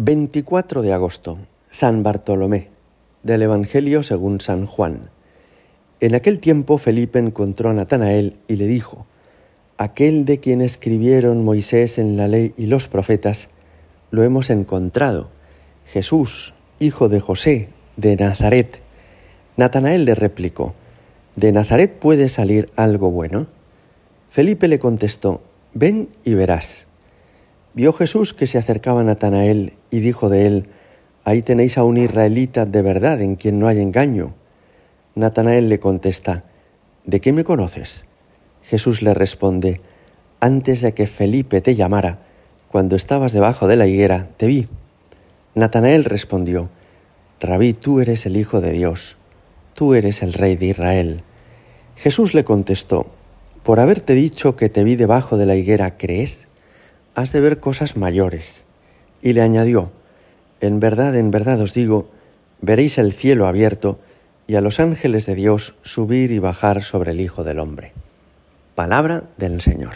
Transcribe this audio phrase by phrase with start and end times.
[0.00, 1.38] 24 de agosto,
[1.72, 2.68] San Bartolomé,
[3.24, 5.10] del Evangelio según San Juan.
[5.98, 9.06] En aquel tiempo Felipe encontró a Natanael y le dijo,
[9.76, 13.48] Aquel de quien escribieron Moisés en la ley y los profetas,
[14.12, 15.30] lo hemos encontrado,
[15.84, 18.80] Jesús, hijo de José, de Nazaret.
[19.56, 20.76] Natanael le replicó,
[21.34, 23.48] ¿De Nazaret puede salir algo bueno?
[24.30, 25.42] Felipe le contestó,
[25.74, 26.87] Ven y verás.
[27.78, 30.66] Vio Jesús que se acercaba Natanael y dijo de él,
[31.22, 34.34] Ahí tenéis a un israelita de verdad en quien no hay engaño.
[35.14, 36.42] Natanael le contesta,
[37.06, 38.04] ¿De qué me conoces?
[38.64, 39.80] Jesús le responde,
[40.40, 42.18] Antes de que Felipe te llamara,
[42.66, 44.66] cuando estabas debajo de la higuera, te vi.
[45.54, 46.70] Natanael respondió,
[47.38, 49.18] Rabí, tú eres el Hijo de Dios,
[49.74, 51.22] tú eres el Rey de Israel.
[51.94, 53.06] Jesús le contestó,
[53.62, 56.47] Por haberte dicho que te vi debajo de la higuera, ¿crees?
[57.18, 58.64] Has de ver cosas mayores.
[59.22, 59.90] Y le añadió,
[60.60, 62.08] En verdad, en verdad os digo,
[62.60, 63.98] veréis el cielo abierto
[64.46, 67.92] y a los ángeles de Dios subir y bajar sobre el Hijo del Hombre.
[68.76, 69.94] Palabra del Señor.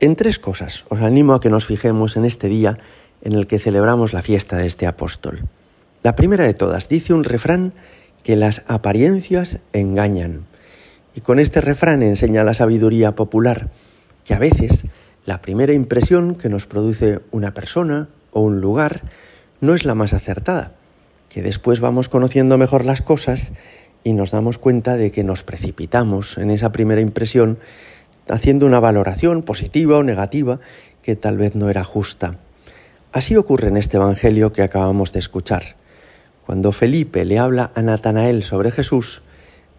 [0.00, 2.78] En tres cosas os animo a que nos fijemos en este día
[3.20, 5.42] en el que celebramos la fiesta de este apóstol.
[6.02, 7.74] La primera de todas dice un refrán
[8.22, 10.46] que las apariencias engañan.
[11.14, 13.68] Y con este refrán enseña la sabiduría popular,
[14.24, 14.86] que a veces
[15.28, 19.02] la primera impresión que nos produce una persona o un lugar
[19.60, 20.72] no es la más acertada,
[21.28, 23.52] que después vamos conociendo mejor las cosas
[24.04, 27.58] y nos damos cuenta de que nos precipitamos en esa primera impresión
[28.26, 30.60] haciendo una valoración positiva o negativa
[31.02, 32.36] que tal vez no era justa.
[33.12, 35.76] Así ocurre en este Evangelio que acabamos de escuchar.
[36.46, 39.20] Cuando Felipe le habla a Natanael sobre Jesús,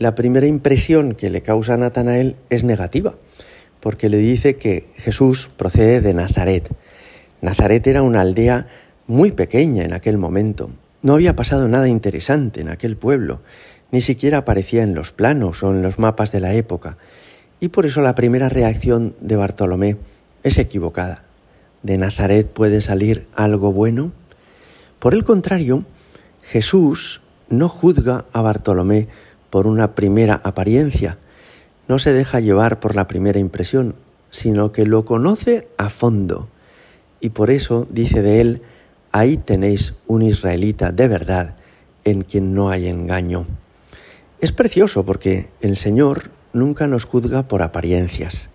[0.00, 3.14] la primera impresión que le causa a Natanael es negativa
[3.80, 6.68] porque le dice que Jesús procede de Nazaret.
[7.40, 8.68] Nazaret era una aldea
[9.06, 10.70] muy pequeña en aquel momento.
[11.02, 13.40] No había pasado nada interesante en aquel pueblo,
[13.92, 16.96] ni siquiera aparecía en los planos o en los mapas de la época,
[17.60, 19.96] y por eso la primera reacción de Bartolomé
[20.42, 21.24] es equivocada.
[21.82, 24.12] ¿De Nazaret puede salir algo bueno?
[24.98, 25.84] Por el contrario,
[26.42, 29.08] Jesús no juzga a Bartolomé
[29.50, 31.18] por una primera apariencia,
[31.88, 33.94] no se deja llevar por la primera impresión,
[34.30, 36.48] sino que lo conoce a fondo.
[37.20, 38.62] Y por eso dice de él,
[39.12, 41.56] ahí tenéis un israelita de verdad
[42.04, 43.46] en quien no hay engaño.
[44.40, 48.50] Es precioso porque el Señor nunca nos juzga por apariencias,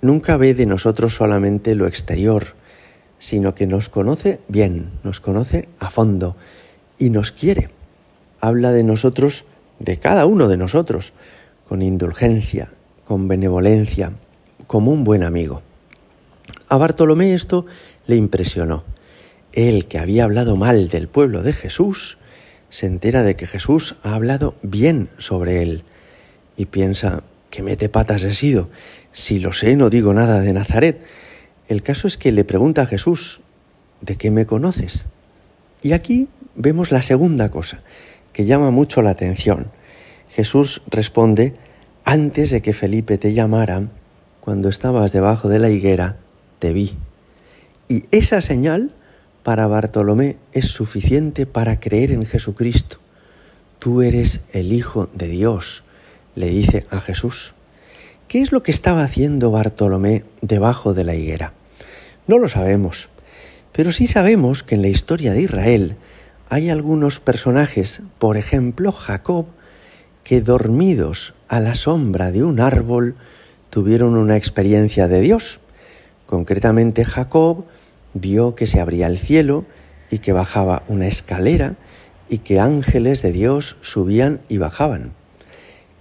[0.00, 2.54] nunca ve de nosotros solamente lo exterior,
[3.18, 6.36] sino que nos conoce bien, nos conoce a fondo
[6.98, 7.70] y nos quiere.
[8.40, 9.44] Habla de nosotros,
[9.78, 11.12] de cada uno de nosotros,
[11.68, 12.70] con indulgencia,
[13.04, 14.12] con benevolencia,
[14.66, 15.62] como un buen amigo.
[16.68, 17.66] A Bartolomé esto
[18.06, 18.84] le impresionó.
[19.52, 22.18] Él, que había hablado mal del pueblo de Jesús,
[22.68, 25.84] se entera de que Jesús ha hablado bien sobre él
[26.56, 28.68] y piensa, ¿qué mete patas he sido?
[29.12, 31.00] Si lo sé, no digo nada de Nazaret.
[31.68, 33.40] El caso es que le pregunta a Jesús,
[34.00, 35.06] ¿de qué me conoces?
[35.82, 37.82] Y aquí vemos la segunda cosa,
[38.32, 39.68] que llama mucho la atención.
[40.36, 41.54] Jesús responde,
[42.04, 43.88] antes de que Felipe te llamara,
[44.42, 46.18] cuando estabas debajo de la higuera,
[46.58, 46.94] te vi.
[47.88, 48.90] Y esa señal
[49.42, 52.98] para Bartolomé es suficiente para creer en Jesucristo.
[53.78, 55.84] Tú eres el Hijo de Dios,
[56.34, 57.54] le dice a Jesús.
[58.28, 61.54] ¿Qué es lo que estaba haciendo Bartolomé debajo de la higuera?
[62.26, 63.08] No lo sabemos,
[63.72, 65.96] pero sí sabemos que en la historia de Israel
[66.50, 69.46] hay algunos personajes, por ejemplo Jacob,
[70.26, 73.14] que dormidos a la sombra de un árbol
[73.70, 75.60] tuvieron una experiencia de Dios.
[76.26, 77.64] Concretamente Jacob
[78.12, 79.66] vio que se abría el cielo
[80.10, 81.76] y que bajaba una escalera
[82.28, 85.12] y que ángeles de Dios subían y bajaban.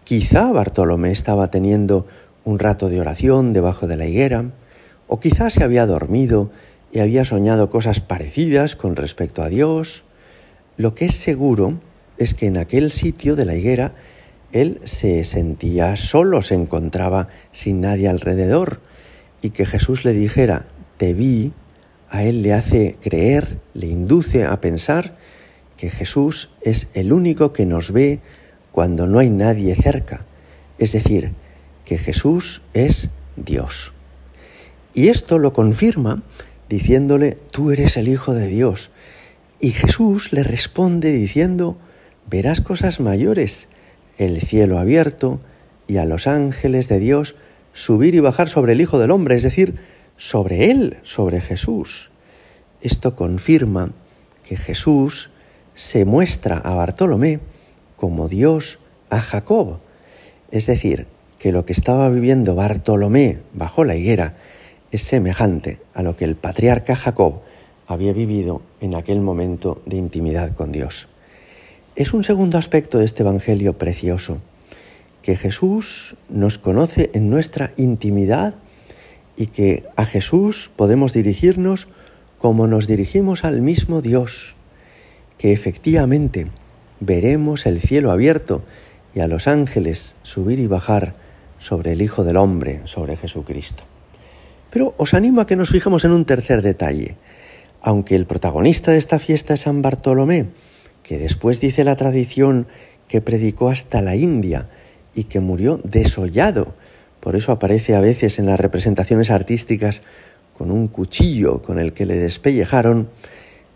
[0.06, 2.08] Quizá Bartolomé estaba teniendo
[2.46, 4.46] un rato de oración debajo de la higuera,
[5.06, 6.50] o quizá se había dormido
[6.92, 10.04] y había soñado cosas parecidas con respecto a Dios.
[10.78, 11.76] Lo que es seguro
[12.18, 13.94] es que en aquel sitio de la higuera
[14.56, 18.80] él se sentía solo, se encontraba sin nadie alrededor
[19.42, 21.52] y que Jesús le dijera, te vi,
[22.10, 25.18] a él le hace creer, le induce a pensar
[25.76, 28.22] que Jesús es el único que nos ve
[28.72, 30.26] cuando no hay nadie cerca,
[30.78, 31.34] es decir,
[31.84, 33.92] que Jesús es Dios.
[34.94, 36.24] Y esto lo confirma
[36.70, 38.90] diciéndole, tú eres el Hijo de Dios.
[39.60, 41.78] Y Jesús le responde diciendo,
[42.30, 43.68] verás cosas mayores
[44.18, 45.40] el cielo abierto
[45.88, 47.36] y a los ángeles de Dios
[47.74, 49.76] subir y bajar sobre el Hijo del Hombre, es decir,
[50.18, 52.10] sobre Él, sobre Jesús.
[52.82, 53.92] Esto confirma
[54.44, 55.30] que Jesús
[55.74, 57.40] se muestra a Bartolomé
[57.96, 58.80] como Dios
[59.10, 59.80] a Jacob.
[60.52, 61.08] Es decir,
[61.40, 64.36] que lo que estaba viviendo Bartolomé bajo la higuera
[64.92, 67.42] es semejante a lo que el patriarca Jacob
[67.88, 71.08] había vivido en aquel momento de intimidad con Dios.
[71.96, 74.42] Es un segundo aspecto de este Evangelio precioso,
[75.22, 78.56] que Jesús nos conoce en nuestra intimidad
[79.38, 81.88] y que a Jesús podemos dirigirnos
[82.38, 84.58] como nos dirigimos al mismo Dios,
[85.38, 86.48] que efectivamente
[87.00, 88.62] veremos el cielo abierto
[89.14, 91.16] y a los ángeles subir y bajar
[91.60, 93.84] sobre el Hijo del Hombre, sobre Jesucristo.
[94.70, 97.16] Pero os animo a que nos fijemos en un tercer detalle.
[97.80, 100.48] Aunque el protagonista de esta fiesta es San Bartolomé,
[101.06, 102.66] que después dice la tradición
[103.08, 104.68] que predicó hasta la India
[105.14, 106.74] y que murió desollado,
[107.20, 110.02] por eso aparece a veces en las representaciones artísticas
[110.58, 113.08] con un cuchillo con el que le despellejaron,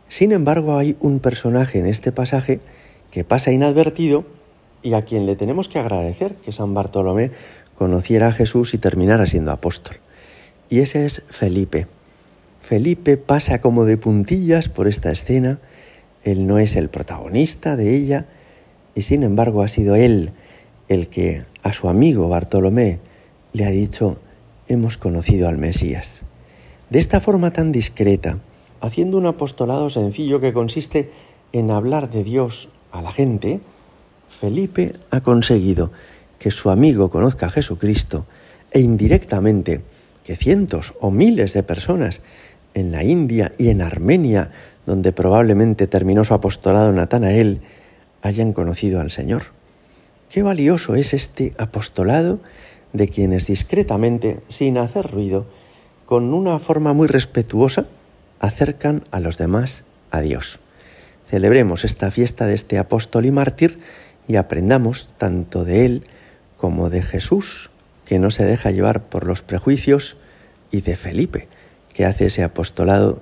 [0.08, 2.62] sin embargo hay un personaje en este pasaje
[3.12, 4.26] que pasa inadvertido
[4.82, 7.32] y a quien le tenemos que agradecer que San Bartolomé
[7.78, 9.98] conociera a Jesús y terminara siendo apóstol.
[10.70, 11.88] Y ese es Felipe.
[12.60, 15.60] Felipe pasa como de puntillas por esta escena,
[16.24, 18.26] él no es el protagonista de ella,
[18.96, 20.32] y sin embargo ha sido él
[20.88, 23.00] el que a su amigo Bartolomé
[23.54, 24.18] le ha dicho,
[24.68, 26.24] hemos conocido al Mesías.
[26.90, 28.40] De esta forma tan discreta,
[28.82, 31.12] haciendo un apostolado sencillo que consiste
[31.52, 33.60] en hablar de Dios a la gente,
[34.30, 35.92] Felipe ha conseguido
[36.38, 38.26] que su amigo conozca a Jesucristo
[38.72, 39.82] e indirectamente
[40.24, 42.22] que cientos o miles de personas
[42.74, 44.52] en la India y en Armenia,
[44.90, 47.62] donde probablemente terminó su apostolado Natanael,
[48.24, 49.44] hayan conocido al Señor.
[50.32, 52.40] Qué valioso es este apostolado
[52.92, 55.46] de quienes discretamente, sin hacer ruido,
[56.08, 57.86] con una forma muy respetuosa,
[58.40, 60.60] acercan a los demás a Dios.
[61.30, 63.78] Celebremos esta fiesta de este apóstol y mártir
[64.28, 66.08] y aprendamos tanto de él
[66.58, 67.70] como de Jesús,
[68.06, 70.18] que no se deja llevar por los prejuicios,
[70.72, 71.48] y de Felipe,
[71.94, 73.22] que hace ese apostolado